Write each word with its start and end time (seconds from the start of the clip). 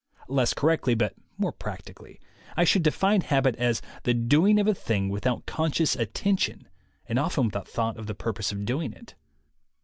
Less 0.27 0.55
correctly 0.55 0.95
but 0.95 1.13
more 1.37 1.51
practically, 1.51 2.19
I 2.57 2.63
should 2.63 2.81
define 2.81 3.21
habit 3.21 3.55
as 3.57 3.83
the 4.01 4.15
doing 4.15 4.59
of 4.59 4.65
a 4.67 4.73
thing 4.73 5.09
without 5.09 5.45
conscious 5.45 5.95
attention 5.95 6.67
and 7.05 7.19
often 7.19 7.45
without 7.45 7.67
thought 7.67 7.97
of 7.97 8.07
the 8.07 8.15
purpose 8.15 8.51
of 8.51 8.65
doing 8.65 8.93
it. 8.93 9.13